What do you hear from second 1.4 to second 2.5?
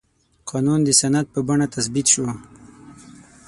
بڼه تثبیت شو.